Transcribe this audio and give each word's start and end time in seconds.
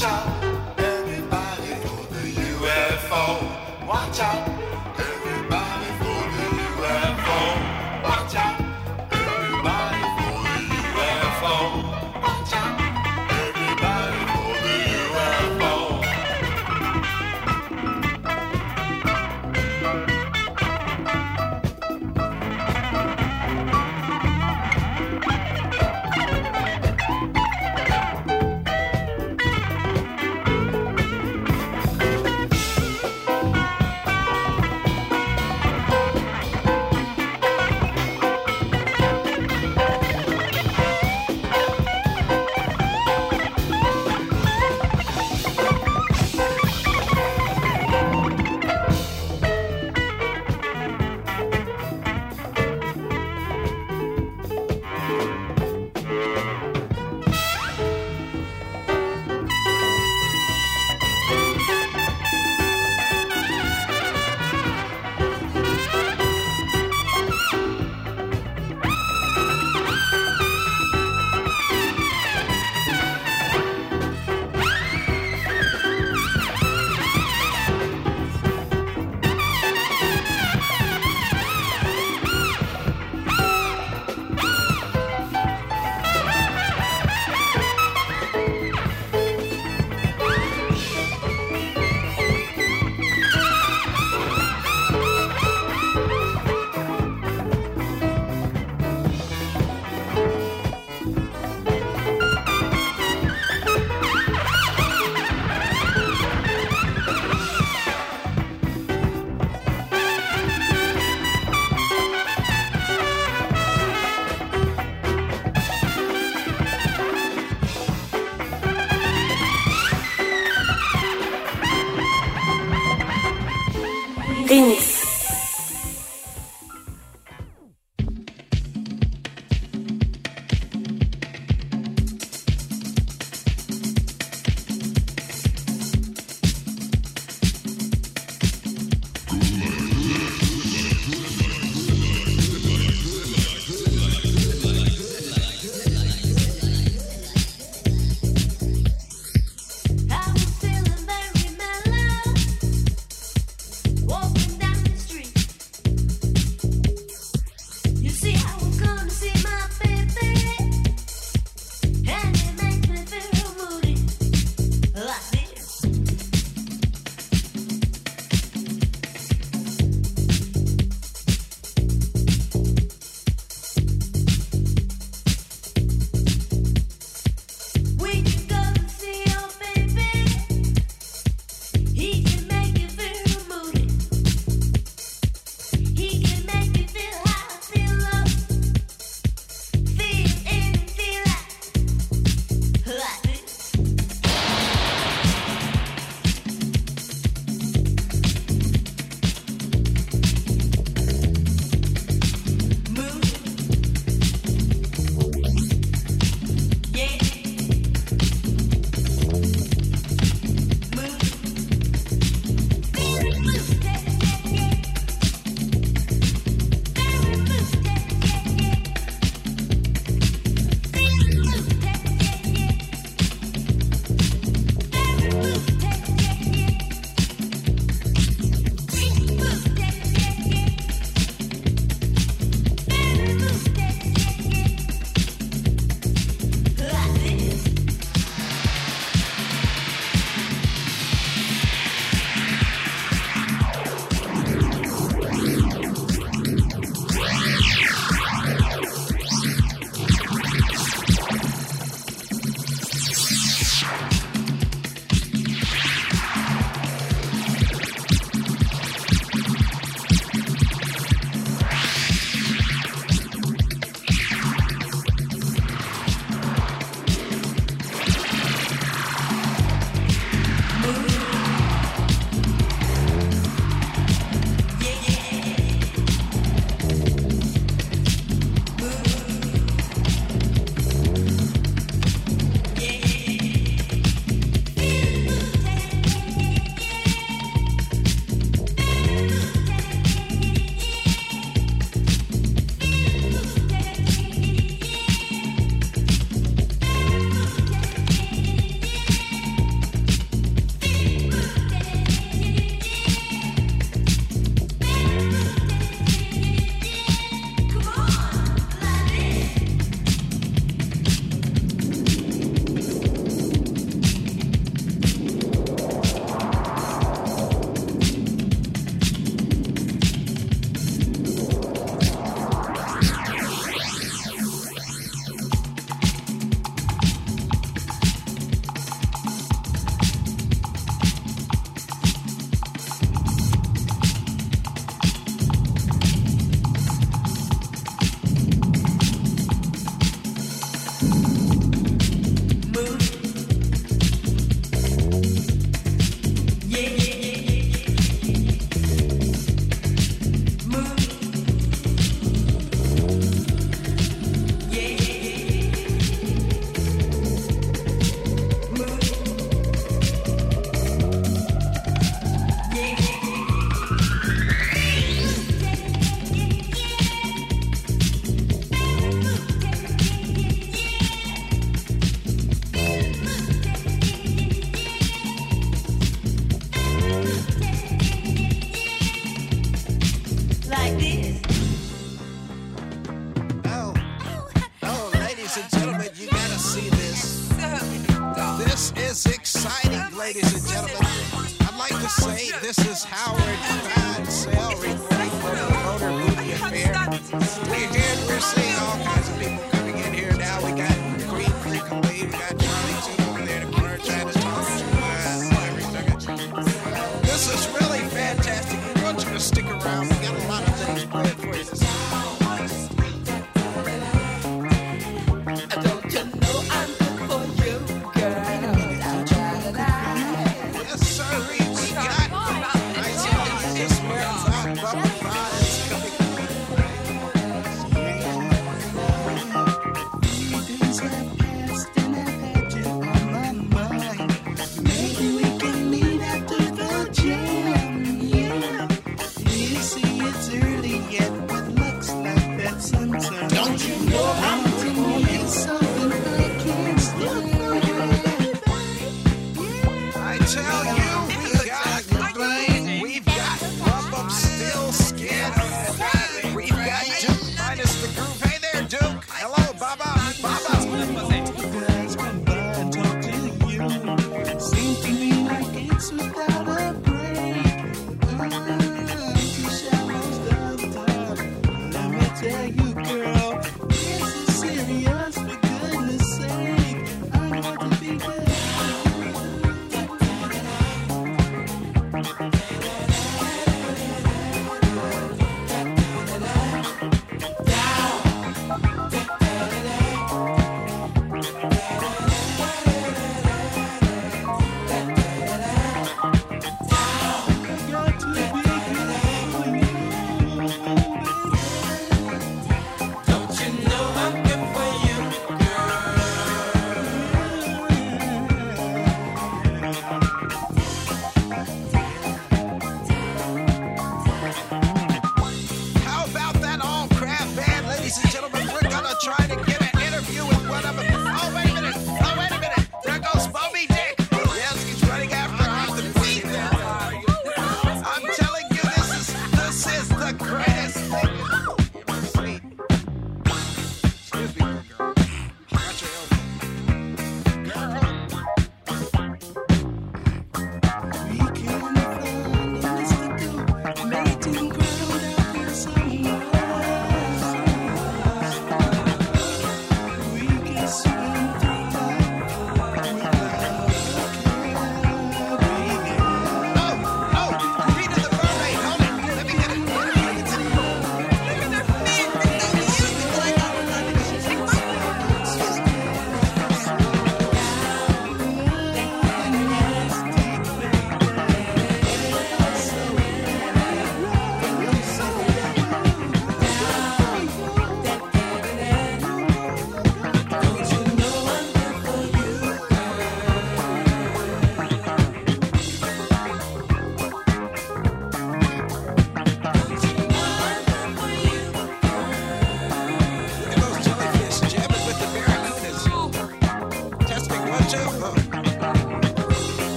Down 0.00 0.29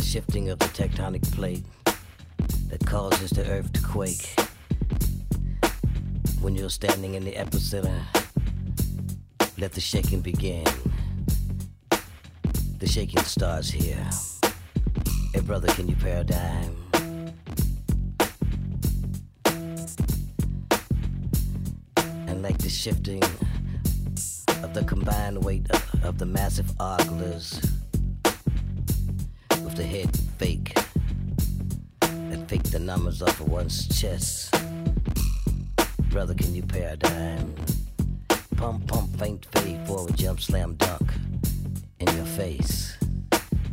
the 0.00 0.06
shifting 0.06 0.48
of 0.48 0.58
the 0.58 0.64
tectonic 0.66 1.20
plate 1.32 1.62
that 2.70 2.84
causes 2.86 3.28
the 3.32 3.46
earth 3.50 3.70
to 3.74 3.82
quake. 3.82 4.34
When 6.40 6.54
you're 6.54 6.70
standing 6.70 7.16
in 7.16 7.24
the 7.24 7.32
epicenter, 7.32 8.00
let 9.58 9.72
the 9.72 9.80
shaking 9.82 10.22
begin. 10.22 10.64
The 12.78 12.86
shaking 12.86 13.22
starts 13.24 13.68
here. 13.68 14.08
Hey, 15.34 15.40
brother, 15.40 15.68
can 15.68 15.86
you 15.86 15.96
paradigm? 15.96 16.76
And 22.26 22.42
like 22.42 22.56
the 22.56 22.70
shifting 22.70 23.22
of 24.62 24.72
the 24.72 24.82
combined 24.86 25.44
weight 25.44 25.70
of, 25.70 26.04
of 26.04 26.16
the 26.16 26.26
massive 26.26 26.72
oglers 26.80 27.60
the 29.74 29.84
head 29.84 30.10
fake 30.38 30.76
and 32.02 32.48
fake 32.48 32.62
the 32.64 32.78
numbers 32.78 33.22
off 33.22 33.40
of 33.40 33.48
one's 33.48 33.86
chest. 33.88 34.54
Brother, 36.08 36.34
can 36.34 36.54
you 36.54 36.62
paradigm? 36.62 37.54
Pump, 38.56 38.86
pump, 38.88 39.16
faint, 39.18 39.46
fade, 39.52 39.86
forward, 39.86 40.16
jump, 40.16 40.40
slam, 40.40 40.74
dunk 40.74 41.12
in 42.00 42.16
your 42.16 42.24
face. 42.24 42.96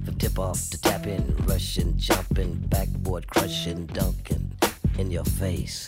From 0.06 0.16
tip 0.18 0.38
off 0.38 0.70
to 0.70 0.82
tap 0.82 1.08
in, 1.08 1.36
rushing, 1.46 1.98
jumping, 1.98 2.56
backboard 2.68 3.28
crushing, 3.28 3.88
dunking 3.88 4.52
in 4.98 5.10
your 5.10 5.26
face. 5.26 5.86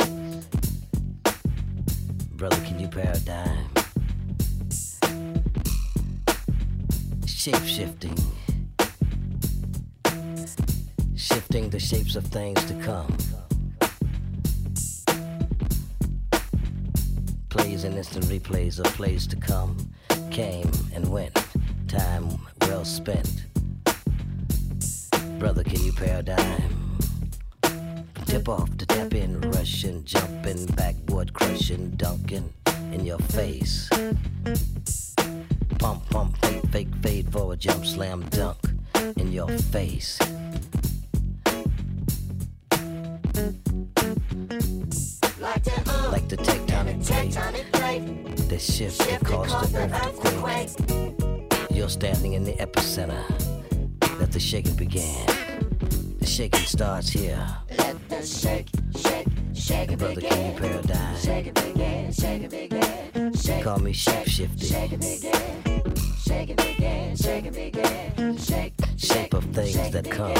Brother, 2.32 2.62
can 2.66 2.80
you 2.80 2.88
paradigm? 2.88 3.70
Shape 7.26 7.64
shifting 7.66 8.18
Shifting 11.40 11.70
the 11.70 11.80
shapes 11.80 12.18
of 12.18 12.26
things 12.26 12.62
to 12.66 12.74
come. 12.84 13.16
Plays 17.48 17.86
and 17.86 17.96
instant 17.96 18.26
replays 18.26 18.78
of 18.78 18.86
plays 18.88 19.26
to 19.28 19.38
come 19.38 19.78
came 20.32 20.70
and 20.94 21.10
went. 21.10 21.34
Time 21.88 22.28
well 22.64 22.84
spent. 22.84 23.46
Brother, 25.40 25.64
can 25.64 25.82
you 25.82 25.94
paradigm? 25.94 26.98
Tip 28.26 28.50
off 28.50 28.78
to 28.78 28.86
tap 28.86 29.14
in, 29.14 29.40
rushing, 29.52 30.04
jumping, 30.04 30.66
backboard 30.76 31.32
crushing, 31.32 31.92
dunking 31.92 32.52
in 32.92 33.06
your 33.06 33.20
face. 33.20 33.90
Pump, 35.80 36.10
pump, 36.10 36.36
fake, 36.40 36.66
fake, 36.66 36.96
fade 37.02 37.32
forward, 37.32 37.62
jump, 37.62 37.86
slam, 37.86 38.24
dunk 38.30 38.58
in 39.16 39.32
your 39.32 39.48
face. 39.48 40.20
That 48.60 48.74
shifts 48.74 48.98
that 49.06 49.24
caused 49.24 49.74
the 49.74 49.84
earth 49.84 50.22
to 50.22 50.32
quake. 50.42 51.72
You're 51.72 51.88
standing 51.90 52.34
in 52.34 52.44
the 52.44 52.54
epicenter 52.54 53.24
that 54.20 54.32
the 54.32 54.40
shaking 54.40 54.76
began. 54.76 55.26
The 56.20 56.26
shaking 56.26 56.66
starts 56.66 57.10
here. 57.10 57.48
Let 57.78 58.10
the 58.10 58.26
shake, 58.26 58.68
shake, 58.98 59.28
shake 59.54 59.92
it 59.94 60.00
Brother, 60.00 60.16
begin. 60.16 60.56
paradigm? 60.58 61.18
Shake 61.18 61.48
it 61.48 61.56
begin, 61.56 62.12
shake 62.12 62.44
it 62.44 62.52
begin. 62.52 63.34
Shake, 63.34 63.64
Call 63.64 63.80
me 63.80 63.94
shape 63.94 64.28
shifty. 64.28 64.66
shake 64.66 64.92
it 64.92 65.00
begin. 65.00 65.84
Shake 66.18 66.50
it 66.50 66.58
begin, 66.58 67.16
shake 67.16 67.46
it 67.46 67.54
begin. 67.54 68.38
Shake, 68.38 68.74
Shape 68.98 69.34
of 69.34 69.46
things 69.46 69.92
that 69.92 70.10
come. 70.12 70.36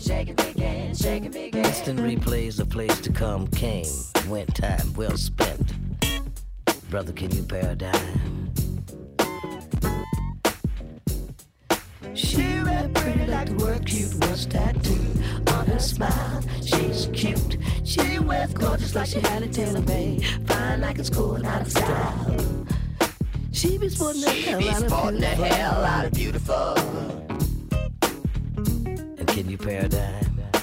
Shake 0.00 0.30
it 0.30 0.36
begin, 0.36 0.94
shake 0.94 1.24
it 1.24 1.32
begin. 1.32 1.64
Instant 1.66 2.00
replays 2.00 2.58
of 2.60 2.70
plays 2.70 2.98
to 3.02 3.12
come 3.12 3.46
came, 3.48 3.86
went 4.28 4.54
time 4.54 4.94
well 4.94 5.16
spent. 5.18 5.45
Brother, 6.90 7.12
can 7.12 7.30
you 7.34 7.42
paradigm? 7.42 8.52
She 12.14 12.42
ran 12.60 12.94
pretty 12.94 13.26
like 13.26 13.48
the 13.48 13.54
word 13.64 13.84
cute 13.86 14.14
was 14.26 14.46
tattooed 14.46 15.48
on 15.50 15.66
her 15.66 15.78
smile. 15.78 16.42
She's 16.64 17.08
cute. 17.12 17.58
She 17.84 18.18
wears 18.20 18.52
gorgeous 18.54 18.94
like 18.94 19.08
she 19.08 19.20
had 19.20 19.42
a 19.42 19.48
tailor 19.48 19.82
made. 19.82 20.24
Fine 20.46 20.80
like 20.80 20.98
it's 20.98 21.10
cool 21.10 21.34
and 21.34 21.44
out 21.46 21.62
of 21.62 21.70
style. 21.70 22.36
She 23.52 23.76
be 23.78 23.88
sporting 23.88 24.22
the 24.22 24.30
hell 24.30 24.68
out 24.68 24.82
of 24.82 24.88
Sporting 24.90 25.20
the 25.20 25.26
beautiful. 25.26 25.44
hell 25.56 25.84
out 25.84 26.04
of 26.06 26.12
beautiful. 26.12 26.74
And 29.18 29.26
can 29.26 29.50
you 29.50 29.58
paradigm 29.58 30.36
the 30.36 30.62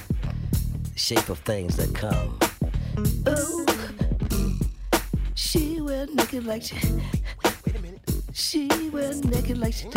shape 0.95 1.29
of 1.29 1.39
things 1.39 1.75
that 1.77 1.93
come? 1.93 2.39
Oh, 3.27 3.65
she 5.43 5.81
wear 5.81 6.05
naked 6.07 6.45
like 6.45 6.63
she. 6.63 6.75
Wait 7.65 7.75
a 7.75 7.79
minute. 7.79 8.01
She 8.33 8.67
wear 8.89 9.13
naked 9.13 9.57
like 9.57 9.73
she. 9.73 9.87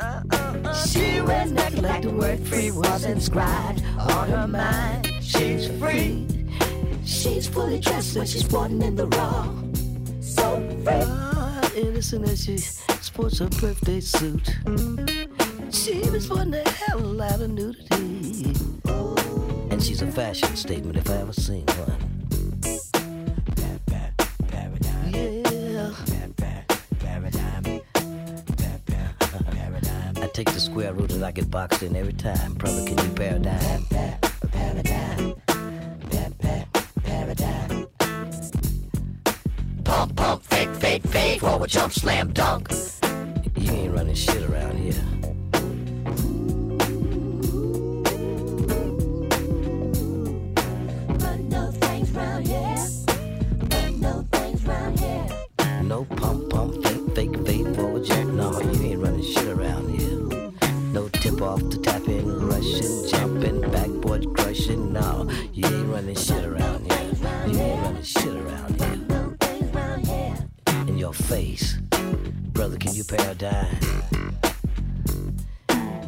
Uh, 0.00 0.22
uh, 0.30 0.36
uh, 0.64 0.86
She 0.86 1.20
wear 1.20 1.44
naked 1.46 1.82
like 1.82 2.02
the 2.02 2.10
word 2.10 2.38
free 2.46 2.70
was 2.70 3.04
inscribed 3.04 3.82
on 3.98 4.28
her 4.28 4.46
mind. 4.46 5.10
She's 5.20 5.66
free. 5.80 6.26
She's 7.04 7.48
fully 7.48 7.80
dressed 7.80 8.16
when 8.16 8.26
she's 8.26 8.44
sporting 8.44 8.80
in 8.82 8.94
the 8.94 9.06
raw. 9.08 9.52
So 10.20 10.56
free. 10.84 11.02
Ah, 11.04 11.70
innocent 11.74 12.28
as 12.28 12.44
she 12.44 12.58
sports 12.58 13.40
her 13.40 13.48
birthday 13.60 14.00
suit. 14.00 14.54
She 15.70 15.98
was 16.10 16.24
sporting 16.26 16.52
the 16.52 16.62
hell 16.86 17.20
out 17.20 17.40
of 17.40 17.50
nudity. 17.50 18.54
And 19.70 19.82
she's 19.82 20.00
a 20.02 20.06
fashion 20.10 20.54
statement 20.56 20.96
if 20.96 21.10
I 21.10 21.14
ever 21.16 21.32
seen 21.32 21.66
one. 21.66 22.13
Take 30.34 30.52
the 30.52 30.58
square 30.58 30.92
root 30.92 31.12
and 31.12 31.24
I 31.24 31.30
get 31.30 31.48
boxed 31.48 31.84
in 31.84 31.94
every 31.94 32.12
time. 32.12 32.54
Brother, 32.54 32.84
can 32.84 32.98
you 32.98 33.14
paradigm? 33.14 33.86
Paradigm. 34.50 35.34
Paradigm. 37.04 37.86
Pump, 39.84 40.16
pump, 40.16 40.42
fake, 40.42 40.74
fake, 40.74 41.04
fade. 41.04 41.40
Forward 41.40 41.70
jump, 41.70 41.92
slam, 41.92 42.32
dunk. 42.32 42.68
You 43.56 43.70
ain't 43.70 43.94
running 43.94 44.16
shit 44.16 44.42
around 44.42 44.76
here. 44.76 45.13
In, 62.08 62.46
rushing, 62.48 63.08
jumping, 63.08 63.60
backboard 63.70 64.34
crushing. 64.36 64.92
No, 64.92 65.28
you 65.52 65.66
ain't 65.66 65.88
running 65.88 66.16
shit 66.16 66.44
around 66.44 66.90
here. 66.90 67.10
You 67.46 67.58
ain't 67.58 67.82
running 67.82 68.02
shit 68.02 68.34
around 68.34 68.80
here. 68.80 70.48
In 70.88 70.98
your 70.98 71.12
face, 71.12 71.78
brother, 72.52 72.76
can 72.76 72.94
you 72.94 73.04
paradigm? 73.04 73.76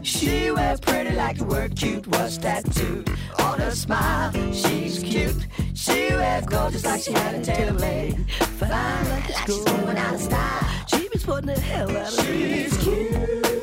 She 0.02 0.50
wears 0.52 0.80
pretty 0.80 1.14
like 1.16 1.38
the 1.38 1.44
word 1.44 1.76
cute 1.76 2.06
was 2.06 2.38
tattooed 2.38 3.10
on 3.40 3.58
her 3.58 3.72
smile. 3.72 4.32
She's 4.52 5.02
cute. 5.02 5.46
She 5.74 6.08
wears 6.10 6.46
gorgeous 6.46 6.84
like 6.84 7.02
she 7.02 7.12
had 7.12 7.34
a 7.34 7.44
tailor 7.44 7.78
made. 7.78 8.30
Fine 8.30 9.08
like 9.10 9.24
She's 9.46 9.64
going 9.64 9.96
out 9.96 10.14
of 10.14 10.20
style. 10.20 10.68
She 10.86 11.08
be 11.08 11.18
sporting 11.18 11.46
the 11.46 11.60
hell 11.60 11.90
out 11.90 12.16
of 12.16 12.30
me. 12.30 12.64
She's 12.64 12.76
cute. 12.78 13.55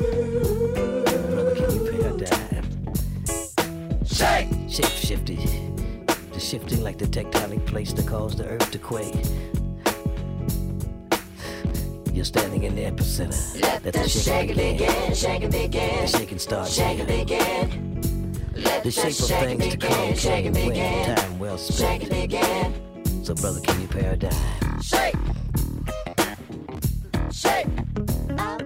Shake. 4.14 4.48
Shape 4.70 4.86
shifty. 4.86 5.36
The 6.34 6.40
shifting 6.40 6.84
like 6.84 6.98
the 7.00 7.06
tectonic 7.06 7.66
plates 7.66 7.94
that 7.94 8.06
cause 8.08 8.36
the 8.36 8.46
earth 8.46 8.70
to 8.72 8.78
quake. 8.78 9.16
You're 12.14 12.26
standing 12.26 12.64
in 12.64 12.76
the 12.76 12.84
epicenter. 12.84 13.62
Let 13.62 13.94
the 13.94 14.08
shake 14.08 14.52
it 14.52 14.56
begin, 14.56 15.14
shake 15.16 15.42
it 15.44 15.52
begin. 15.52 16.02
The 16.02 16.08
shaking 16.08 16.38
starts 16.40 16.74
Shaking 16.74 17.08
begin. 17.08 18.02
Let 18.56 18.84
The 18.84 18.90
the 18.90 18.92
shape 18.92 19.20
of 19.20 19.30
things 19.30 19.68
to 19.74 19.78
come 19.78 20.10
begin, 20.12 20.14
it 20.14 20.26
and 20.46 20.56
went. 20.56 20.68
begin. 20.70 21.16
Time 21.16 21.40
well 21.40 21.58
spent. 21.58 22.10
begin. 22.10 23.24
So, 23.26 23.34
brother, 23.34 23.62
can 23.62 23.82
you 23.82 23.88
paradigm? 23.88 24.82
Shake. 24.82 25.16
Shake. 27.32 27.68
Oh. 28.38 28.58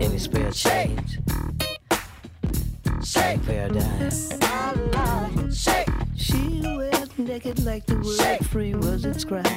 Any 0.00 0.18
spare 0.18 0.50
change? 0.50 1.10
Shake. 1.12 1.41
Lord. 3.14 4.12
Shake. 5.54 5.88
She 6.16 6.60
wears 6.62 7.18
naked 7.18 7.64
like 7.64 7.84
the 7.86 7.96
word 7.96 8.16
Shake. 8.16 8.44
free 8.44 8.74
was 8.74 9.04
inscribed 9.04 9.48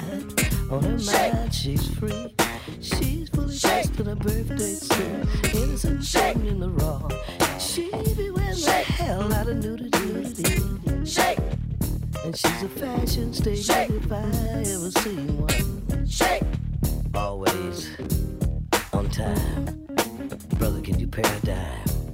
on 0.72 0.84
her 0.84 1.00
Shake. 1.00 1.34
mind. 1.34 1.54
She's 1.54 1.88
free. 1.96 2.34
She's 2.82 3.30
fully 3.30 3.58
dressed 3.58 4.00
in 4.00 4.06
her 4.08 4.16
birthday 4.16 4.74
suit. 4.74 5.56
Innocent 5.56 6.04
Shake. 6.04 6.36
in 6.38 6.60
the 6.60 6.70
raw. 6.70 7.08
She 7.60 7.90
be 8.16 8.30
wearing 8.32 8.60
the 8.60 8.72
hell 8.72 9.34
out 9.34 9.48
of 9.48 9.58
nudity. 9.64 11.06
Shake. 11.06 11.40
And 12.24 12.36
she's 12.36 12.64
a 12.64 12.70
fashion 12.70 13.34
statement 13.34 13.64
Shake. 13.66 13.90
if 13.92 14.12
I 14.12 14.22
ever 14.74 14.92
seen 15.02 15.38
one. 15.42 16.08
Shake. 16.08 16.44
Always 17.14 17.90
on 18.92 19.10
time. 19.10 19.86
Brother, 20.58 20.82
can 20.82 21.00
you 21.00 21.08
paradigm? 21.08 22.05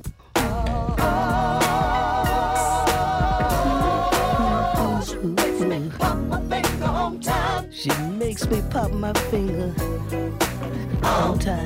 She 7.81 7.89
makes 8.19 8.47
me 8.47 8.61
pop 8.69 8.91
my 8.91 9.11
finger 9.31 9.73
on 11.01 11.39
time. 11.39 11.65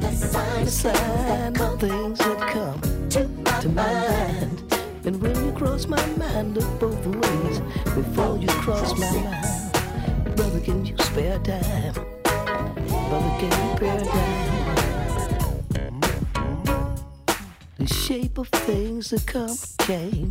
The 0.00 0.12
sign 0.12 0.64
The 0.64 0.70
sign 0.70 1.60
of 1.60 1.78
things 1.78 2.18
that 2.18 2.40
come 2.52 2.80
to 3.10 3.28
my 3.28 3.60
to 3.60 3.68
mind. 3.68 4.74
And 5.04 5.22
when 5.22 5.36
you 5.46 5.52
cross 5.52 5.86
my 5.86 6.04
mind, 6.16 6.56
look 6.56 6.80
both 6.80 7.06
ways 7.06 7.60
before 7.94 8.36
you 8.38 8.48
cross 8.48 8.98
my 8.98 9.12
mind. 9.12 10.36
Brother, 10.36 10.58
can 10.58 10.84
you 10.84 10.96
spare 10.98 11.38
time? 11.38 11.94
Brother, 11.94 13.34
can 13.38 13.52
you 13.52 13.76
spare 13.76 14.00
time? 14.00 14.47
Shape 17.86 18.38
of 18.38 18.48
things 18.48 19.10
that 19.10 19.24
come 19.26 19.56
came. 19.78 20.30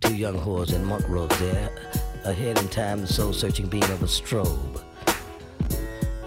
Two 0.00 0.14
young 0.14 0.38
whores 0.38 0.72
in 0.72 0.84
Montrose 0.84 1.28
there, 1.38 1.70
ahead 2.24 2.58
in 2.58 2.68
time, 2.68 3.02
the 3.02 3.06
soul 3.06 3.32
searching 3.32 3.66
beam 3.66 3.82
of 3.84 4.02
a 4.02 4.06
strobe. 4.06 4.82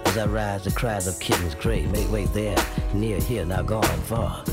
As 0.05 0.17
I 0.17 0.28
rise, 0.28 0.63
the 0.63 0.71
cries 0.71 1.07
of 1.07 1.19
kittens 1.19 1.55
gray 1.55 1.86
make 1.88 2.11
way 2.11 2.26
there, 2.26 2.57
near 2.93 3.19
here, 3.19 3.45
now 3.45 3.63
gone 3.63 3.84
far. 4.01 4.43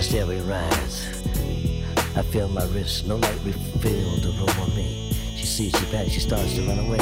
Still 0.00 0.28
we 0.28 0.40
rise. 0.40 1.22
I 2.16 2.22
feel 2.22 2.48
my 2.48 2.64
wrist, 2.66 3.06
no 3.06 3.16
light 3.16 3.38
refill 3.44 4.20
to 4.20 4.28
roam 4.38 4.60
on 4.60 4.74
me. 4.74 5.12
She 5.36 5.46
sees, 5.46 5.78
she 5.78 5.86
panics, 5.86 6.12
she 6.12 6.20
starts 6.20 6.54
to 6.56 6.62
run 6.62 6.80
away. 6.80 6.98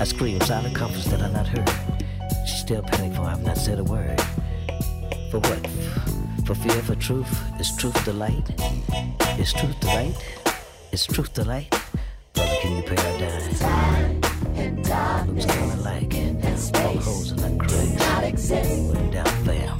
I 0.00 0.04
scream, 0.04 0.40
silent 0.40 0.74
conference 0.74 1.06
that 1.06 1.22
I 1.22 1.30
not 1.30 1.46
heard. 1.46 1.70
She's 2.46 2.60
still 2.60 2.82
panic 2.82 3.14
for 3.14 3.22
I've 3.22 3.42
not 3.44 3.56
said 3.56 3.78
a 3.78 3.84
word. 3.84 4.20
For 5.30 5.40
what? 5.40 5.66
For 6.46 6.54
fear, 6.54 6.80
for 6.82 6.94
truth? 6.94 7.28
Is 7.60 7.76
truth 7.76 8.02
the 8.06 8.14
light? 8.14 8.48
Is 9.38 9.52
truth 9.52 9.78
the 9.80 9.88
light? 9.88 10.16
Is 10.90 11.04
truth 11.06 11.34
the 11.34 11.44
light? 11.44 11.70
Brother, 12.32 12.56
can 12.62 12.76
you 12.76 12.82
paradise? 12.82 13.62
Looks 15.28 15.44
kinda 15.44 15.76
like 15.84 16.14
all 16.76 16.96
holes 16.96 17.32
in 17.32 17.36
the 17.36 17.50
cracks. 17.62 18.48
When 18.50 18.96
in 18.96 19.10
doubt, 19.10 19.28
fam. 19.44 19.78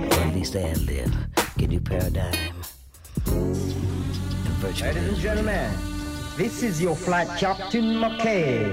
Or 0.00 0.14
at 0.14 0.34
least 0.34 0.56
ad 0.56 0.80
lib. 0.86 1.12
Can 1.58 1.70
you 1.70 1.80
paradigm? 1.80 2.34
And 3.26 3.56
virtue 4.62 4.84
Ladies 4.86 5.08
and 5.08 5.16
gentlemen, 5.18 5.70
this 6.38 6.62
is 6.62 6.80
your 6.80 6.96
flight 6.96 7.28
captain 7.38 8.00
McKay. 8.00 8.64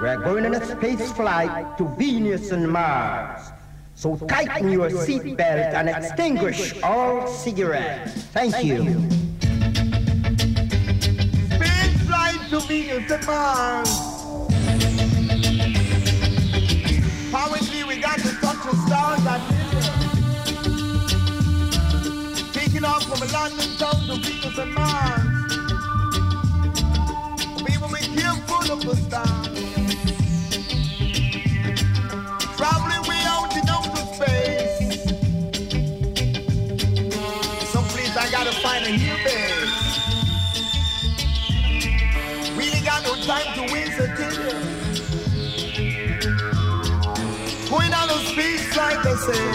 We're 0.00 0.16
going 0.16 0.46
on 0.46 0.54
a 0.54 0.66
space 0.66 1.12
flight 1.12 1.78
to 1.78 1.84
Venus 1.96 2.50
and 2.50 2.68
Mars. 2.68 3.52
So 3.98 4.14
tighten 4.14 4.70
your 4.70 4.90
seatbelt 4.90 5.74
and 5.74 5.88
extinguish 5.88 6.80
all 6.84 7.26
cigarettes. 7.26 8.12
Thank 8.30 8.62
you. 8.62 8.94
Space 11.50 12.00
flight 12.06 12.38
to 12.50 12.60
Venus 12.60 13.10
and 13.10 13.26
Mars. 13.26 13.90
Apparently 17.26 17.82
we 17.88 17.96
got 18.00 18.20
to 18.20 18.30
touch 18.38 18.62
the 18.70 18.76
stars 18.86 19.26
and 19.26 19.42
Taking 22.54 22.84
off 22.84 23.02
from 23.02 23.20
London 23.32 23.76
town 23.78 24.06
to 24.06 24.14
Venus 24.22 24.58
and 24.58 24.74
Mars. 24.74 25.26
We 27.66 27.76
will 27.78 27.90
be 27.92 28.06
careful 28.14 28.72
of 28.74 28.80
the 28.80 28.94
stars. 28.94 29.77
Space 48.38 48.76
like 48.76 49.04
I 49.04 49.16
say. 49.16 49.46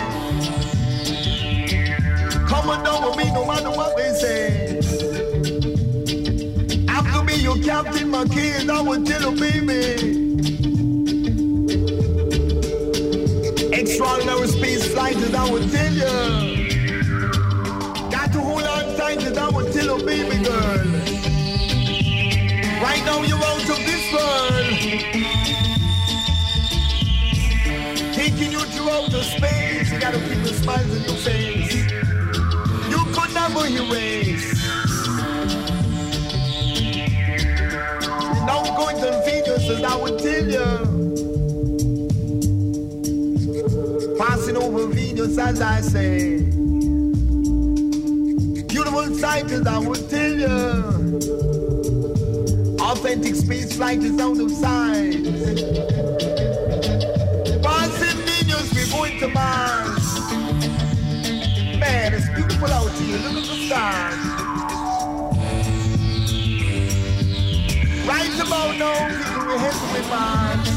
Coming 2.47 2.83
down 2.83 2.99
with 3.05 3.15
me 3.15 3.31
no 3.31 3.45
matter 3.45 3.69
what 3.69 3.95
they 3.95 4.11
say. 4.13 4.77
I'm 6.89 7.05
gonna 7.05 7.25
be 7.25 7.35
your 7.35 7.57
captain, 7.59 8.09
my 8.09 8.25
kids, 8.25 8.69
I 8.69 8.81
will 8.81 9.01
tell 9.05 9.21
you, 9.31 9.39
baby. 9.39 9.79
Extraordinary 13.71 14.47
space 14.49 14.85
flight, 14.93 15.15
and 15.15 15.33
I 15.33 15.49
will 15.49 15.69
tell 15.69 15.93
you. 15.93 16.67
Got 18.11 18.33
to 18.33 18.41
hold 18.41 18.63
on 18.63 18.97
tight, 18.97 19.23
and 19.23 19.37
I 19.37 19.47
will 19.49 19.71
tell 19.71 19.97
you, 19.97 20.05
baby 20.05 20.43
girl. 20.43 20.77
Right 22.83 23.01
now 23.05 23.21
you're 23.23 23.39
outer 28.93 29.23
space. 29.23 29.91
You 29.91 29.99
gotta 29.99 30.19
keep 30.19 30.43
the 30.43 30.53
smiles 30.53 30.91
on 30.95 31.03
your 31.03 31.17
face. 31.27 31.73
You 32.91 32.99
could 33.15 33.33
never 33.33 33.65
erase. 33.65 34.53
Now 38.47 38.61
going 38.77 38.97
to 38.97 39.09
Venus 39.25 39.69
as 39.69 39.83
I 39.83 39.95
would 39.95 40.19
tell 40.19 40.45
you. 40.57 40.67
Passing 44.19 44.57
over 44.57 44.87
Venus 44.87 45.37
as 45.39 45.59
I 45.59 45.81
say. 45.81 46.43
Beautiful 48.67 49.15
sight 49.15 49.51
as 49.51 49.65
I 49.65 49.77
would 49.79 50.09
tell 50.09 50.33
you. 50.45 51.17
Authentic 52.79 53.35
space 53.35 53.75
flight 53.75 54.03
is 54.03 54.19
out 54.19 54.39
of 54.39 54.51
sight. 54.51 56.42
To 59.23 59.29
Mars. 59.29 60.19
Man, 61.79 62.13
it's 62.13 62.27
beautiful 62.29 62.67
out 62.67 62.91
here. 62.91 63.17
Look 63.19 63.37
at 63.37 63.45
the 63.47 63.55
stars. 63.67 64.19
Right 68.05 68.35
about 68.45 68.77
now, 68.77 69.07
people, 69.17 69.43
we're 69.47 69.59
heading 69.59 69.91
with 69.93 70.07
Mars. 70.09 70.67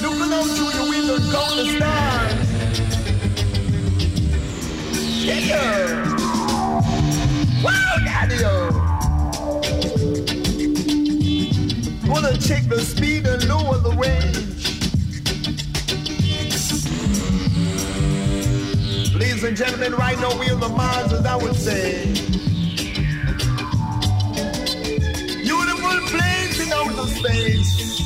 Looking 0.00 0.32
out 0.32 0.48
through 0.56 0.72
the 0.72 0.84
window 0.88 1.18
the 1.18 1.64
stars. 1.76 2.48
Yeah. 5.22 6.08
Wow, 7.62 7.94
daddy-o. 8.06 8.54
Gonna 12.06 12.34
check 12.38 12.62
the 12.68 12.80
speed 12.80 13.26
and 13.26 13.44
lower 13.46 13.78
the 13.80 13.90
range. 13.90 14.47
Ladies 19.38 19.50
and 19.50 19.68
gentlemen, 19.68 19.94
right 19.94 20.18
now 20.18 20.36
we're 20.36 20.52
on 20.52 20.58
the 20.58 20.68
Mars, 20.68 21.12
as 21.12 21.24
I 21.24 21.36
would 21.36 21.54
say. 21.54 22.06
Beautiful 25.44 26.00
place 26.10 26.58
in 26.60 26.72
outer 26.72 27.06
space. 27.06 28.00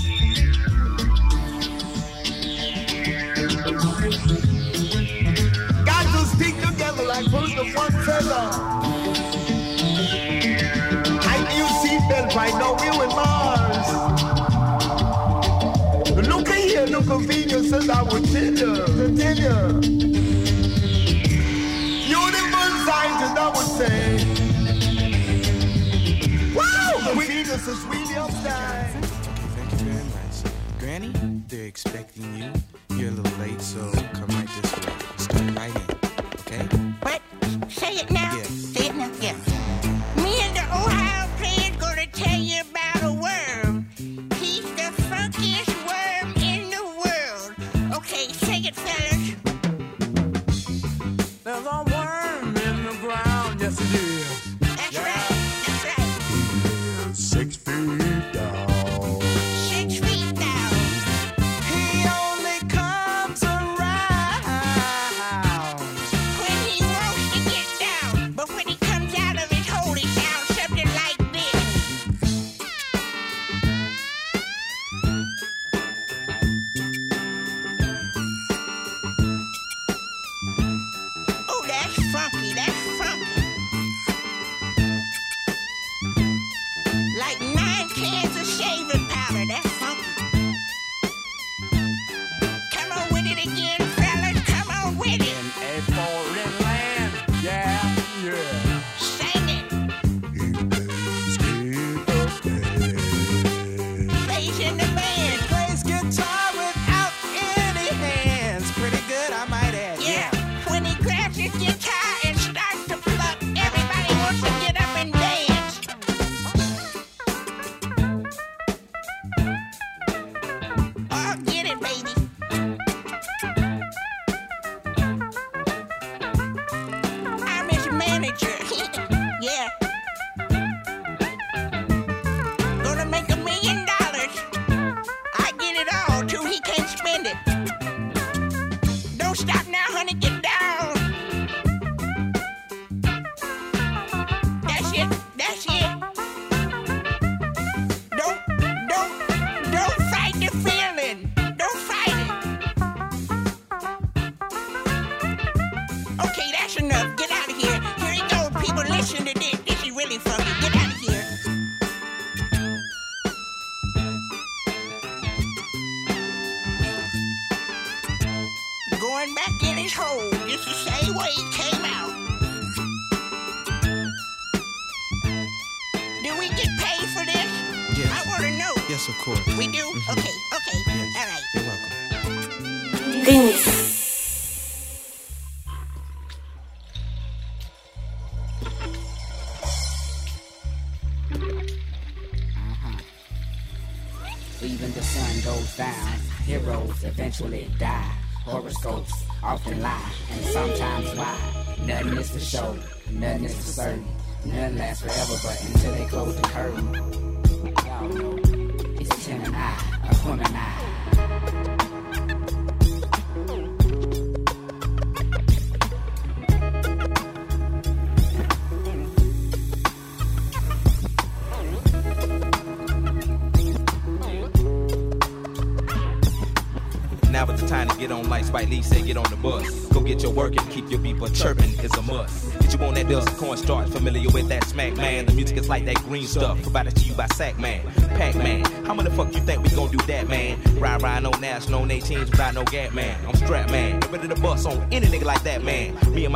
Got 5.87 6.05
to 6.13 6.27
stick 6.27 6.55
together 6.61 7.05
like 7.05 7.25
birds 7.31 7.57
of 7.57 7.75
one 7.77 7.93
feather. 8.05 8.51
Tighten 11.19 11.57
your 11.57 11.73
seatbelt 11.81 12.35
right 12.37 12.55
now, 12.61 12.75
we're 12.79 13.05
in 13.05 13.11
Mars. 13.17 13.89
Look 16.29 16.51
at 16.51 16.59
here, 16.59 16.83
at 16.83 17.21
Venus, 17.23 17.73
as 17.73 17.89
I 17.89 18.03
would 18.03 18.25
tell 18.27 18.53
you, 18.53 19.17
tell 19.17 19.39
you. 19.39 20.22
Venus 27.63 27.79
is 27.79 27.85
really 27.85 28.17
upside. 28.17 29.05
Thank 29.05 29.73
you 29.73 29.79
very 29.79 30.05
much. 30.05 30.81
Granny, 30.81 31.13
they're 31.49 31.67
expecting 31.67 32.35
you. 32.37 32.53
You're 32.97 33.11
a 33.11 33.13
little 33.13 33.39
late, 33.39 33.61
so 33.61 33.91
come 34.15 34.27
right 34.29 34.49
this 34.63 34.87
way. 34.87 35.02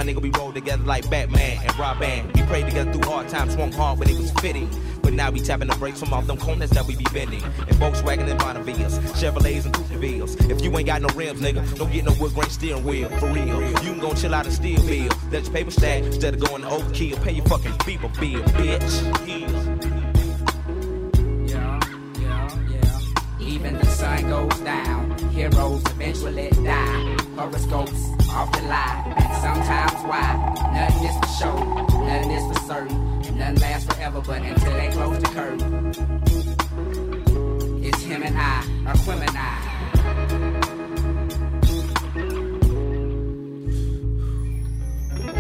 Nigga, 0.07 0.23
we 0.23 0.31
roll 0.39 0.53
together 0.53 0.85
like 0.85 1.11
Batman 1.11 1.59
and 1.65 1.77
Robin. 1.77 2.31
We 2.33 2.43
prayed 2.43 2.67
together 2.67 2.93
through 2.93 3.11
hard 3.11 3.29
times, 3.29 3.55
swung 3.55 3.73
hard 3.73 3.99
when 3.99 4.09
it 4.09 4.17
was 4.17 4.31
fitting. 4.35 4.71
But 5.03 5.15
now 5.15 5.33
we 5.33 5.41
tapping 5.41 5.67
the 5.67 5.75
brakes 5.75 5.99
from 5.99 6.13
off 6.15 6.29
them 6.29 6.37
corners 6.37 6.71
that 6.71 6.87
we 6.87 6.95
be 6.95 7.05
bending. 7.13 7.43
And 7.43 7.77
Volkswagen 7.81 8.31
and 8.31 8.39
Bonnevilles, 8.39 9.01
Chevrolets 9.19 9.65
and 9.65 9.75
Coupevilles. 9.75 10.49
If 10.49 10.63
you 10.63 10.77
ain't 10.79 10.87
got 10.87 11.03
no 11.03 11.09
rims, 11.17 11.41
nigga, 11.41 11.77
don't 11.77 11.91
get 11.93 12.05
no 12.05 12.13
wood 12.21 12.35
grain 12.35 12.49
steering 12.51 12.85
wheel. 12.85 13.09
For 13.19 13.27
real, 13.33 13.61
you 13.61 13.75
can 13.75 13.99
go 13.99 14.15
chill 14.15 14.33
out 14.33 14.47
and 14.47 14.55
steal 14.55 14.81
bill. 14.87 15.09
Let 15.33 15.45
your 15.45 15.53
paper 15.53 15.73
stack 15.73 16.05
instead 16.05 16.35
of 16.35 16.41
going 16.41 16.63
to 16.63 16.69
overkill. 16.69 17.21
Pay 17.25 17.33
your 17.33 17.45
fucking 17.47 17.77
people 17.79 18.09
bill, 18.21 18.43
bitch. 18.55 19.97
Even 23.41 23.75
the 23.79 23.87
sun 23.87 24.29
goes 24.29 24.61
down, 24.61 25.19
heroes 25.31 25.83
eventually 25.87 26.51
die. 26.51 27.17
Horoscopes 27.37 28.17
often 28.31 28.69
lie, 28.69 29.06
why. 30.07 30.37
Nothing 30.73 31.05
is 31.09 31.17
for 31.17 31.27
show, 31.39 31.55
nothing 32.05 32.31
is 32.31 32.47
for 32.47 32.61
certain. 32.67 33.21
Nothing 33.37 33.61
lasts 33.61 33.93
forever, 33.93 34.21
but 34.21 34.43
until 34.43 34.73
they 34.73 34.89
close 34.89 35.19
the 35.19 35.29
curtain. 35.29 35.93
It's 37.85 38.03
him 38.03 38.23
and 38.23 38.37
I, 38.39 38.63
or 38.87 38.97
him 38.97 39.23
and 39.23 39.37
I. 39.37 39.77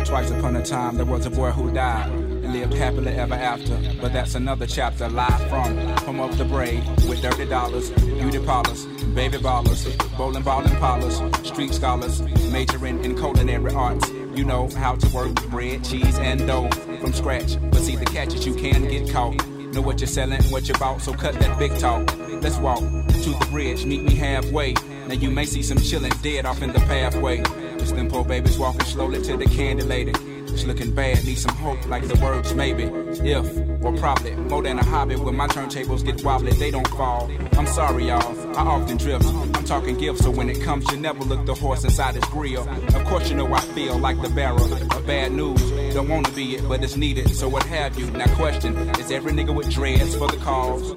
Twice 0.04 0.30
upon 0.30 0.54
a 0.54 0.64
time, 0.64 0.96
there 0.96 1.04
was 1.04 1.26
a 1.26 1.30
boy 1.30 1.50
who 1.50 1.72
died 1.72 2.08
and 2.10 2.52
lived 2.52 2.74
happily 2.74 3.12
ever 3.12 3.34
after. 3.34 3.76
But 4.00 4.12
that's 4.12 4.36
another 4.36 4.66
chapter. 4.66 5.08
Live 5.08 5.48
from 5.48 5.76
home 6.04 6.20
of 6.20 6.38
the 6.38 6.44
brave 6.44 6.86
with 7.08 7.20
dirty 7.22 7.44
dollars, 7.44 7.90
beauty 7.90 8.38
parlors, 8.38 8.86
baby 9.14 9.38
ballers, 9.38 9.84
bowling 10.16 10.44
ball 10.44 10.64
and 10.64 10.78
parlors, 10.78 11.20
street 11.42 11.74
scholars, 11.74 12.22
majoring 12.52 13.04
in 13.04 13.16
culinary 13.16 13.74
arts. 13.74 14.08
You 14.36 14.44
know 14.44 14.68
how 14.76 14.96
to 14.96 15.08
work 15.14 15.34
bread, 15.48 15.82
cheese, 15.82 16.18
and 16.18 16.46
dough 16.46 16.68
from 17.00 17.14
scratch. 17.14 17.56
But 17.70 17.80
see, 17.80 17.96
the 17.96 18.04
catch 18.04 18.34
is 18.34 18.44
you 18.44 18.54
can 18.54 18.86
get 18.86 19.10
caught. 19.10 19.34
Know 19.48 19.80
what 19.80 19.98
you're 19.98 20.08
selling, 20.08 20.42
what 20.44 20.68
you're 20.68 20.78
bought, 20.78 21.00
so 21.00 21.14
cut 21.14 21.40
that 21.40 21.58
big 21.58 21.74
talk. 21.78 22.14
Let's 22.42 22.58
walk 22.58 22.80
to 22.80 23.30
the 23.30 23.48
bridge, 23.50 23.86
meet 23.86 24.02
me 24.02 24.14
halfway. 24.14 24.74
Now 25.08 25.14
you 25.14 25.30
may 25.30 25.46
see 25.46 25.62
some 25.62 25.78
chillin' 25.78 26.20
dead 26.20 26.44
off 26.44 26.60
in 26.60 26.74
the 26.74 26.80
pathway. 26.80 27.42
Just 27.78 27.96
them 27.96 28.10
poor 28.10 28.26
babies 28.26 28.58
walking 28.58 28.84
slowly 28.84 29.22
to 29.22 29.38
the 29.38 29.46
candy 29.46 29.84
lady. 29.84 30.12
Just 30.46 30.66
looking 30.66 30.94
bad, 30.94 31.24
need 31.24 31.38
some 31.38 31.56
hope, 31.56 31.86
like 31.86 32.06
the 32.06 32.18
words 32.22 32.54
maybe. 32.54 32.84
If, 32.84 33.46
or 33.82 33.96
probably, 33.96 34.36
more 34.36 34.62
than 34.62 34.78
a 34.78 34.84
hobby. 34.84 35.16
When 35.16 35.34
my 35.34 35.48
turntables 35.48 36.04
get 36.04 36.22
wobbly, 36.22 36.52
they 36.52 36.70
don't 36.70 36.88
fall. 36.88 37.30
I'm 37.52 37.66
sorry, 37.66 38.08
y'all, 38.08 38.56
I 38.56 38.62
often 38.62 38.98
drift. 38.98 39.24
Talking 39.66 39.98
gifts, 39.98 40.22
so 40.22 40.30
when 40.30 40.48
it 40.48 40.62
comes, 40.62 40.88
you 40.92 40.96
never 40.96 41.24
look 41.24 41.44
the 41.44 41.54
horse 41.54 41.82
inside 41.82 42.14
his 42.14 42.24
grill. 42.26 42.68
Of 42.68 43.04
course, 43.06 43.28
you 43.28 43.36
know 43.36 43.52
I 43.52 43.60
feel 43.60 43.98
like 43.98 44.20
the 44.22 44.28
bearer 44.28 44.60
of 44.60 45.06
bad 45.06 45.32
news. 45.32 45.60
Don't 45.92 46.08
wanna 46.08 46.30
be 46.30 46.54
it, 46.54 46.68
but 46.68 46.84
it's 46.84 46.96
needed, 46.96 47.34
so 47.34 47.48
what 47.48 47.64
have 47.64 47.98
you? 47.98 48.08
Now, 48.12 48.32
question 48.36 48.76
is 49.00 49.10
every 49.10 49.32
nigga 49.32 49.52
with 49.52 49.68
dreads 49.70 50.14
for 50.14 50.28
the 50.28 50.36
cause? 50.36 50.92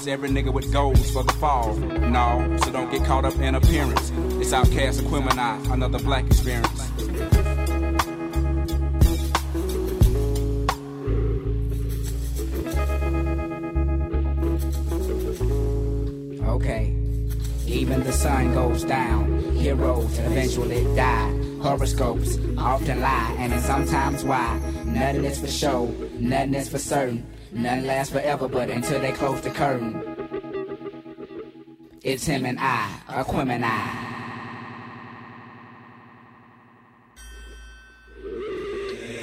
Is 0.00 0.06
every 0.06 0.28
nigga 0.28 0.52
with 0.52 0.72
goals 0.72 1.10
for 1.10 1.24
the 1.24 1.32
fall? 1.34 1.74
No, 1.74 2.56
so 2.62 2.70
don't 2.70 2.88
get 2.90 3.04
caught 3.04 3.24
up 3.24 3.34
in 3.40 3.56
appearance. 3.56 4.10
It's 4.40 4.52
OutKast 4.52 5.00
Aquemini, 5.00 5.72
another 5.72 5.98
black 5.98 6.24
experience. 6.26 6.87
Die. 21.08 21.28
Horoscopes 21.62 22.38
often 22.56 23.00
lie, 23.00 23.34
and 23.38 23.52
it's 23.52 23.64
sometimes 23.64 24.24
why. 24.24 24.58
Nothing 24.84 25.24
is 25.24 25.40
for 25.40 25.48
show, 25.48 25.86
nothing 26.18 26.54
is 26.54 26.68
for 26.68 26.78
certain. 26.78 27.26
Nothing 27.52 27.86
lasts 27.86 28.12
forever, 28.12 28.48
but 28.48 28.70
until 28.70 29.00
they 29.00 29.12
close 29.12 29.40
the 29.40 29.50
curtain. 29.50 29.92
It's 32.02 32.26
him 32.26 32.46
and 32.46 32.58
I, 32.60 33.00
Aquemini. 33.08 34.07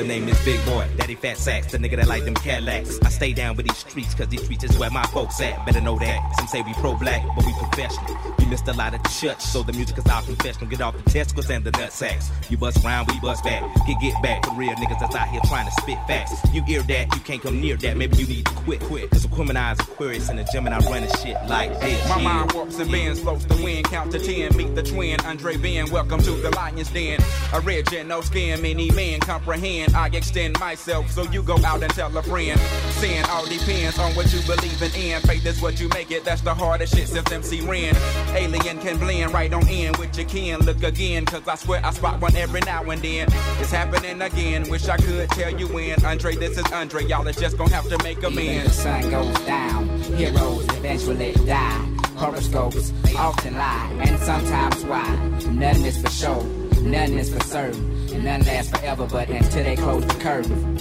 The 0.05 0.19
name 0.19 0.29
is 0.29 0.39
Big 0.45 0.63
Boi, 0.67 0.87
Daddy 0.97 1.15
Fat 1.15 1.35
Sacks, 1.35 1.71
the 1.71 1.79
nigga 1.79 1.95
that 1.95 2.05
like 2.05 2.25
them 2.25 2.35
Cadillacs. 2.35 2.99
I 3.03 3.09
stay 3.09 3.33
down 3.33 3.55
with 3.55 3.67
these 3.67 3.77
streets, 3.79 4.13
cause 4.13 4.27
these 4.27 4.43
streets 4.43 4.63
is 4.63 4.77
where 4.77 4.91
my 4.91 5.01
folks 5.07 5.41
at. 5.41 5.65
Better 5.65 5.81
know 5.81 5.97
that. 5.97 6.35
Some 6.37 6.45
say 6.45 6.61
we 6.61 6.75
pro 6.75 6.93
black, 6.93 7.25
but 7.35 7.43
we 7.43 7.51
professional. 7.53 8.15
We 8.37 8.45
missed 8.45 8.67
a 8.67 8.73
lot 8.73 8.93
of 8.93 9.01
the 9.01 9.09
church, 9.09 9.41
so 9.41 9.63
the 9.63 9.73
music 9.73 9.97
is 9.97 10.05
our 10.05 10.21
confessional. 10.21 10.69
Get 10.69 10.81
off 10.81 10.95
the 10.95 11.09
testicles 11.09 11.49
and 11.49 11.63
the 11.63 11.71
nut 11.71 11.91
sacks. 11.91 12.29
You 12.51 12.57
bust 12.57 12.85
round, 12.85 13.09
we 13.09 13.19
bust 13.19 13.43
back. 13.43 13.63
Get 13.87 13.99
get 13.99 14.21
back 14.21 14.45
for 14.45 14.53
real 14.53 14.75
niggas 14.75 14.99
that's 14.99 15.15
out 15.15 15.27
here 15.29 15.41
trying 15.45 15.65
to 15.65 15.71
spit 15.81 15.97
facts. 16.05 16.35
You 16.53 16.61
hear 16.61 16.83
that, 16.83 17.15
you 17.15 17.21
can't 17.21 17.41
come 17.41 17.59
near 17.59 17.75
that. 17.75 17.97
Maybe 17.97 18.17
you 18.17 18.27
need 18.27 18.45
to 18.45 18.53
quit, 18.53 18.81
quit. 18.81 19.09
Cause 19.09 19.25
Aquemini 19.25 19.73
is 19.73 19.79
Aquarius 19.79 20.29
in 20.29 20.35
the 20.35 20.43
gym 20.53 20.67
and 20.67 20.75
I 20.75 20.79
run 20.87 21.01
this 21.01 21.19
shit 21.19 21.35
like 21.47 21.79
this. 21.81 22.09
My 22.09 22.17
yeah. 22.17 22.23
mind 22.23 22.51
warps 22.51 22.77
and 22.77 22.91
bends, 22.91 23.21
floats 23.21 23.45
the 23.45 23.55
wind, 23.55 23.85
count 23.85 24.11
to 24.11 24.19
ten, 24.19 24.55
meet 24.55 24.75
the 24.75 24.83
twin, 24.83 25.19
Andre 25.21 25.57
Ben, 25.57 25.89
welcome 25.89 26.21
to 26.21 26.31
the 26.31 26.51
lion's 26.51 26.91
den. 26.91 27.19
Original 27.55 28.21
skin, 28.21 28.61
many 28.61 28.91
men 28.91 29.19
comprehend. 29.19 29.94
I 29.95 30.07
extend 30.13 30.59
myself, 30.59 31.09
so 31.09 31.23
you 31.23 31.41
go 31.41 31.57
out 31.65 31.81
and 31.81 31.91
tell 31.93 32.15
a 32.17 32.21
friend. 32.21 32.59
Sin 32.99 33.23
all 33.29 33.45
depends 33.45 33.97
on 33.97 34.11
what 34.13 34.31
you 34.33 34.41
believe 34.41 34.81
in. 34.81 35.21
Faith 35.21 35.45
is 35.45 35.61
what 35.61 35.79
you 35.79 35.87
make 35.89 36.11
it, 36.11 36.25
that's 36.25 36.41
the 36.41 36.53
hardest 36.53 36.95
shit 36.95 37.07
since 37.07 37.31
MC 37.31 37.61
Ren. 37.61 37.95
Alien 38.35 38.77
can 38.79 38.97
blend 38.97 39.33
right 39.33 39.51
on 39.53 39.67
in 39.69 39.93
with 39.97 40.17
your 40.17 40.27
kin. 40.27 40.59
Look 40.59 40.83
again, 40.83 41.25
cause 41.25 41.47
I 41.47 41.55
swear 41.55 41.81
I 41.85 41.91
spot 41.91 42.19
one 42.21 42.35
every 42.35 42.61
now 42.61 42.83
and 42.83 43.01
then. 43.01 43.27
It's 43.59 43.71
happening 43.71 44.21
again, 44.21 44.69
wish 44.69 44.87
I 44.89 44.97
could 44.97 45.29
tell 45.29 45.57
you 45.57 45.67
when. 45.69 46.03
Andre, 46.05 46.35
this 46.35 46.57
is 46.57 46.71
Andre, 46.71 47.05
y'all 47.05 47.25
is 47.27 47.37
just 47.37 47.57
gonna 47.57 47.73
have 47.73 47.87
to 47.89 47.97
make 48.03 48.17
Even 48.19 48.35
the 48.35 48.41
amends. 48.41 48.73
sun 48.75 49.09
goes 49.09 49.39
down, 49.45 49.87
heroes 50.17 50.65
eventually 50.75 51.33
die. 51.45 51.91
Horoscopes 52.17 52.93
often 53.17 53.55
lie, 53.55 53.91
and 54.03 54.19
sometimes 54.19 54.83
why. 54.85 55.15
Nothing 55.51 55.85
is 55.85 56.01
for 56.01 56.09
sure, 56.09 56.43
nothing 56.81 57.17
is 57.17 57.33
for 57.33 57.41
certain. 57.43 57.94
None 58.23 58.41
lasts 58.41 58.71
forever, 58.71 59.05
but 59.05 59.29
until 59.29 59.63
they 59.63 59.75
close 59.75 60.05
the 60.05 60.13
curtain. 60.15 60.77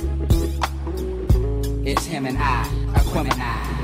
It's 1.86 2.06
him 2.06 2.26
and 2.26 2.38
I, 2.38 2.64
Aquemini. 2.94 3.83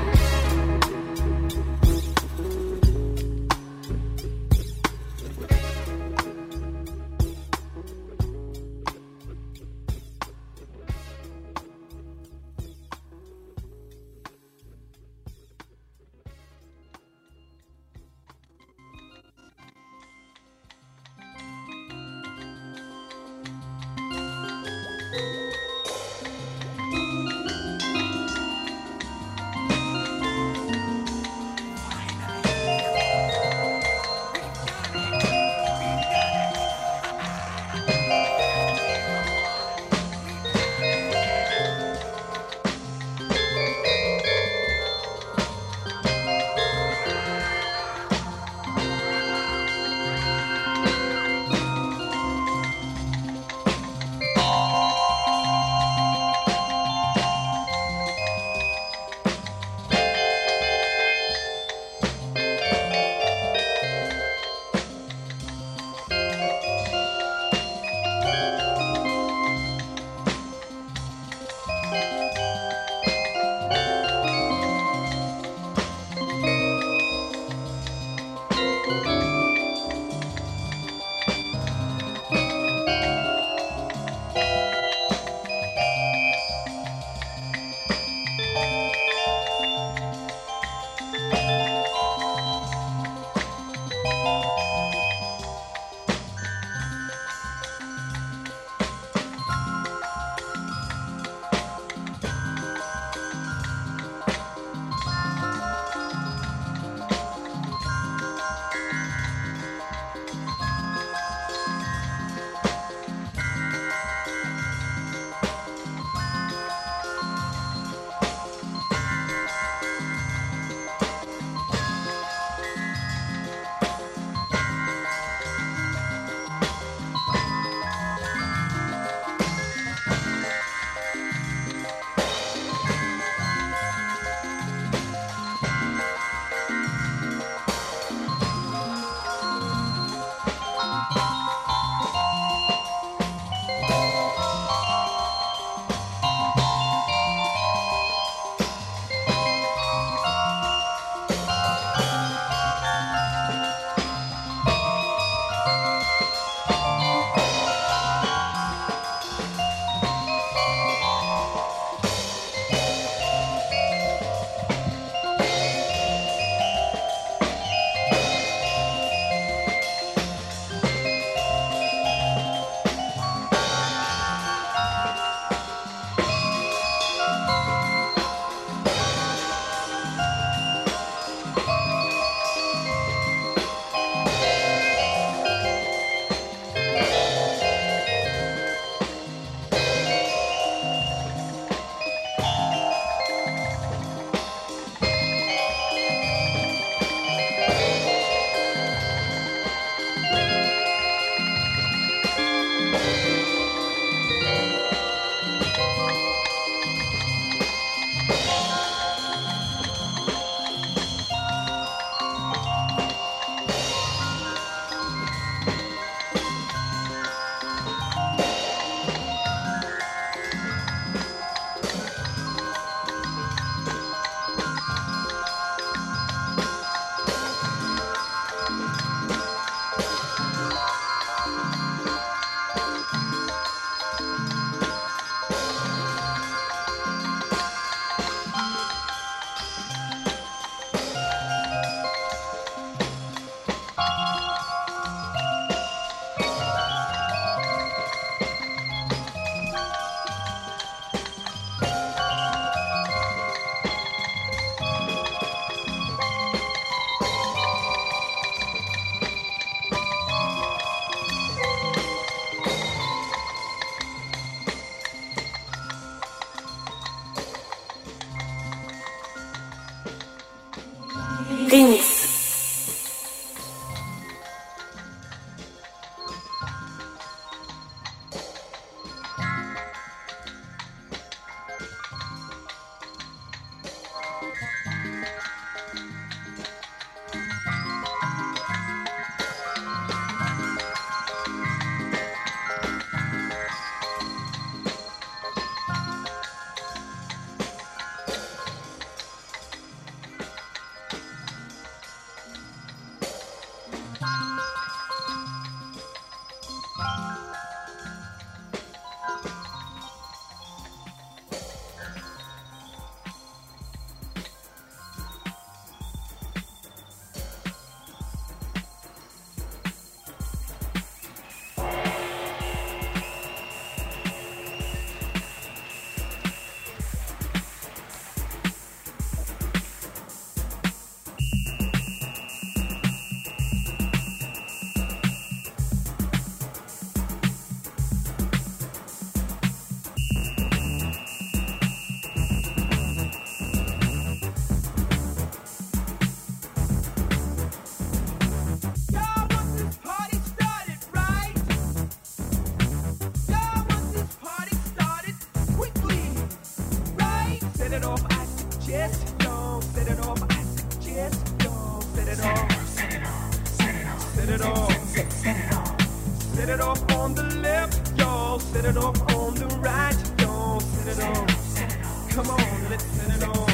Set 364.41 364.49
it 364.49 364.61
off. 364.63 364.91
Set 365.07 365.21
it 365.21 365.23
off. 365.23 365.31
Set 365.33 365.55
it 365.55 365.71
off. 365.71 366.55
Set 366.55 366.69
it 366.69 366.81
off 366.81 367.11
on 367.11 367.35
the 367.35 367.43
left, 367.61 368.17
y'all. 368.17 368.59
Set 368.59 368.85
it 368.85 368.97
off 368.97 369.21
on 369.35 369.53
the 369.53 369.67
right, 369.77 370.17
y'all. 370.41 370.79
Set 370.79 371.15
it 371.15 371.23
off. 371.23 372.31
Come 372.31 372.49
on, 372.49 372.89
let's 372.89 373.05
set 373.05 373.35
it 373.35 373.43
off. 373.43 373.69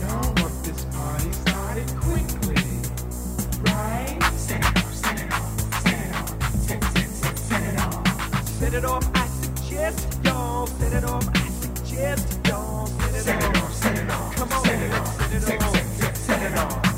Y'all 0.00 0.34
want 0.42 0.64
this 0.64 0.84
party 0.86 1.30
started 1.30 1.88
quickly, 2.00 2.64
right? 3.62 4.18
Set 4.34 4.58
it 4.58 4.66
off. 4.66 4.92
Set 4.92 5.20
it 5.20 5.32
off. 5.32 5.82
Set 5.82 5.94
it 5.94 6.14
off. 6.16 6.52
Set, 6.66 6.82
set, 6.82 7.10
set, 7.10 7.38
set 7.38 7.62
it 7.62 7.78
off. 7.78 8.48
Set 8.48 8.74
it 8.74 8.84
off, 8.84 9.10
I 9.14 9.26
suggest, 9.28 10.18
y'all. 10.24 10.66
Set 10.66 10.92
it 10.92 11.04
off, 11.04 11.28
I 11.32 11.48
suggest, 11.48 12.46
y'all. 12.48 12.86
Set 12.86 13.38
it 13.38 13.56
off. 13.56 13.72
set 13.72 13.98
it 13.98 14.10
off, 14.10 14.34
Come 14.34 14.52
on, 14.52 14.64
set 14.64 14.82
it 14.82 14.92
off, 14.92 15.16
set 15.16 15.54
it 15.54 15.62
off. 15.62 15.72
set, 15.74 15.86
set, 15.86 16.16
set 16.16 16.52
it 16.52 16.58
off. 16.58 16.89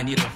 I 0.00 0.02
need 0.02 0.18
a 0.18 0.29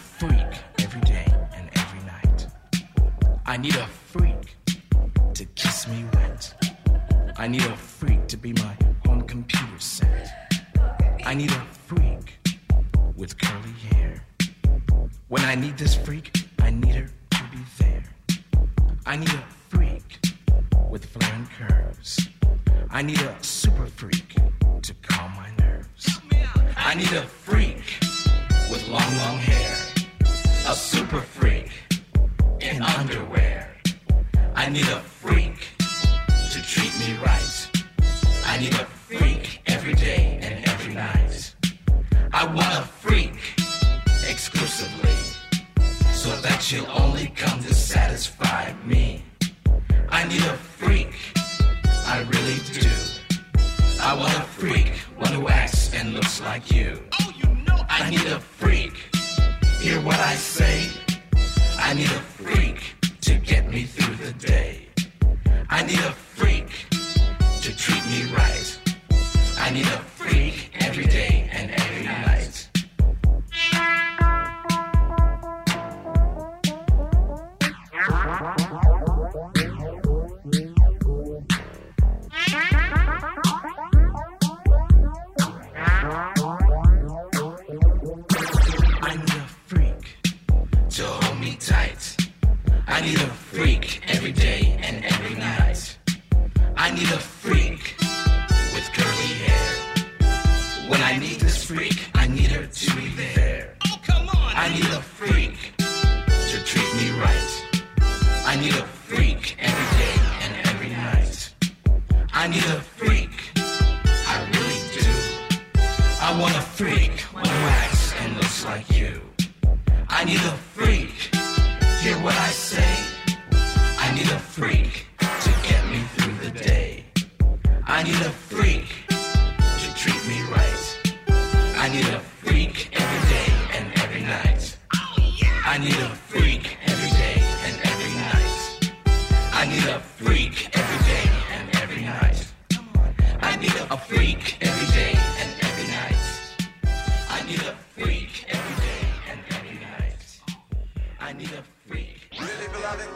I 151.24 151.32
need 151.32 151.48
a 151.52 151.64
freak. 151.88 152.20
Really, 152.38 152.68
beloved? 152.70 153.08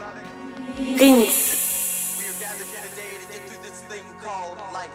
Penis. 0.97 2.17
We 2.17 2.25
are 2.25 2.39
gathered 2.39 2.65
here 2.65 2.81
today 2.89 3.13
to 3.21 3.27
get 3.31 3.47
through 3.47 3.61
this 3.61 3.83
thing 3.83 4.03
called 4.23 4.57
life. 4.73 4.89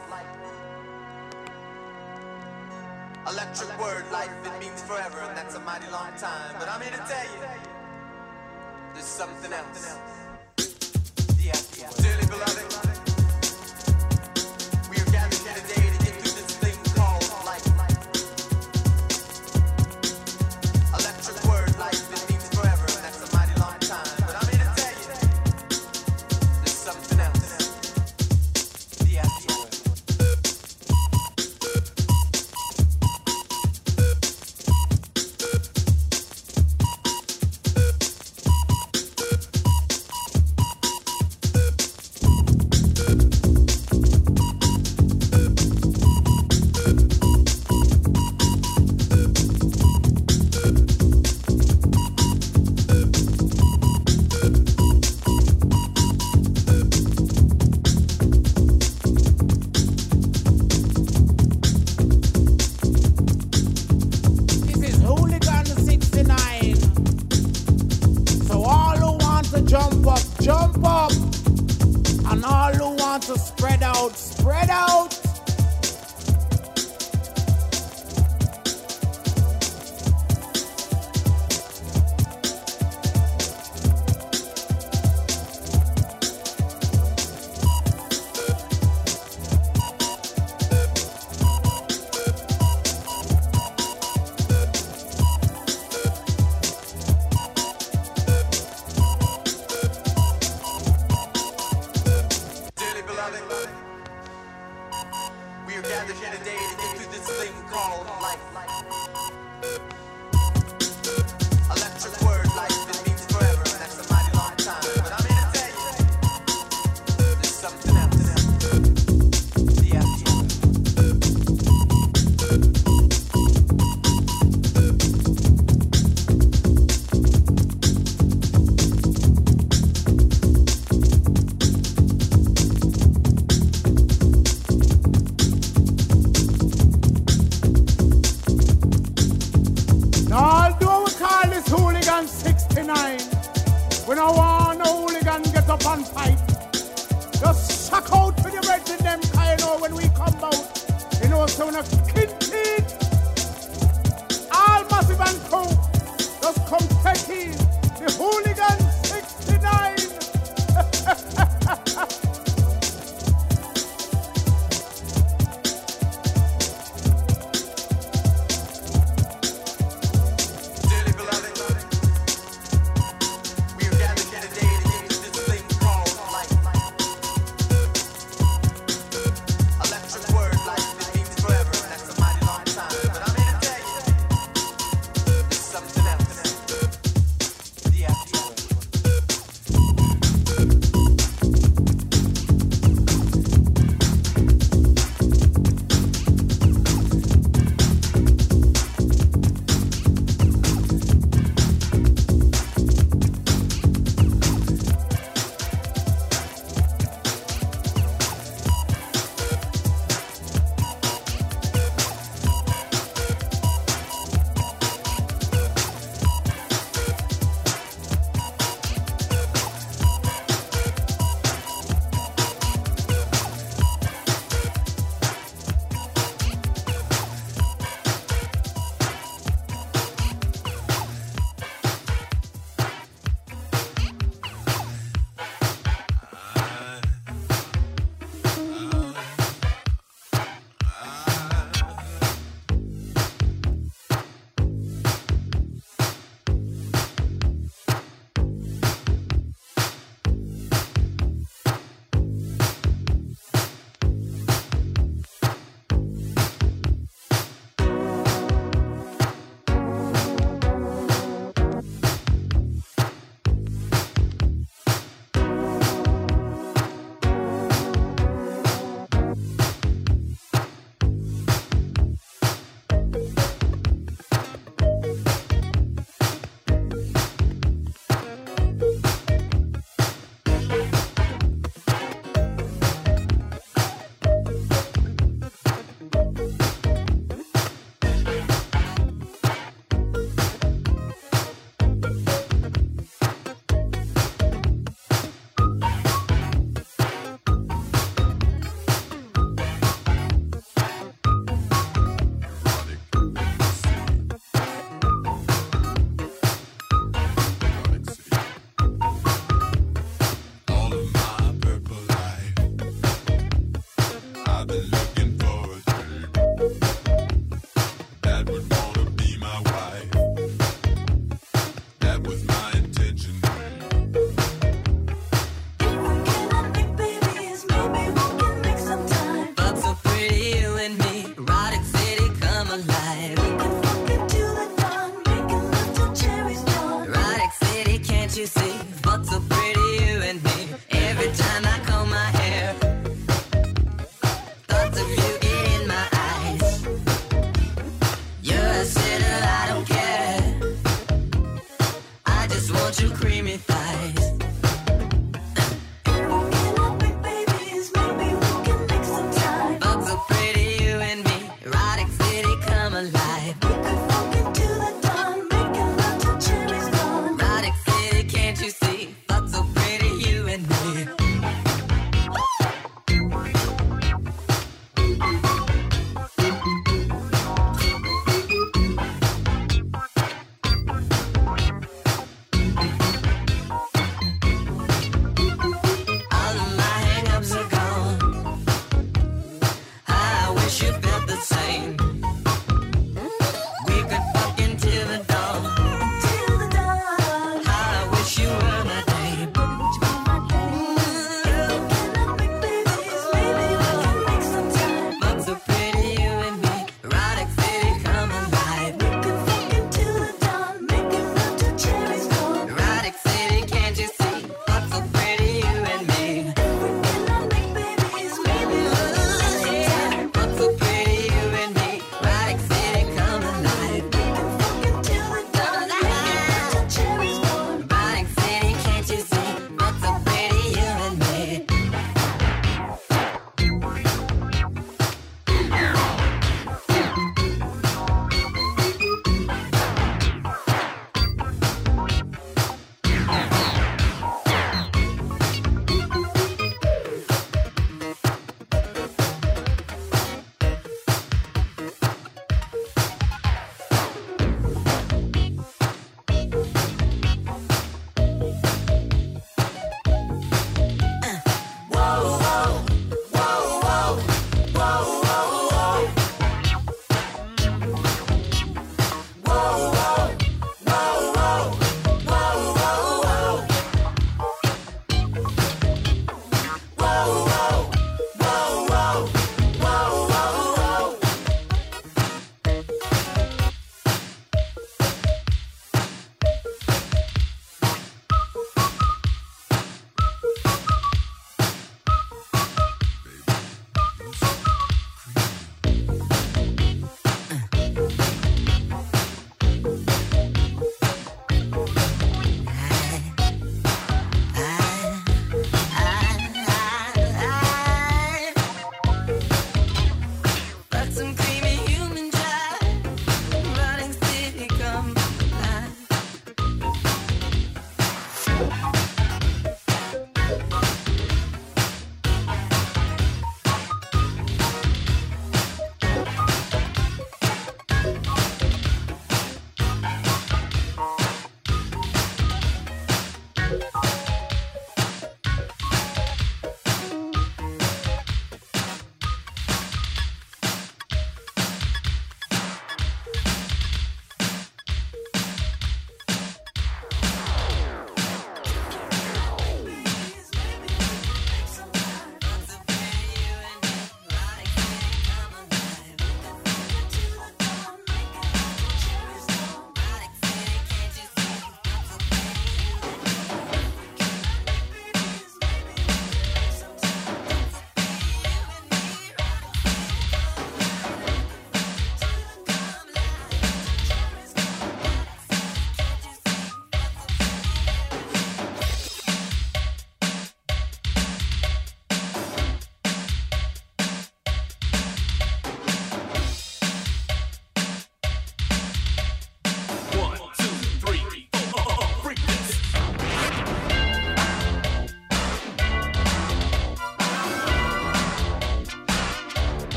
Electric 3.28 3.80
word 3.80 4.04
life, 4.10 4.30
it 4.44 4.60
means 4.60 4.82
forever, 4.82 5.20
and 5.20 5.36
that's 5.36 5.54
a 5.54 5.60
mighty 5.60 5.88
long 5.92 6.10
time. 6.18 6.56
But 6.58 6.68
I'm 6.68 6.80
here 6.80 6.90
to 6.90 7.04
tell 7.08 7.24
you, 7.24 7.40
there's 8.94 9.04
something 9.04 9.52
else. 9.52 9.96
Dearly 12.02 12.26
beloved. 12.26 12.73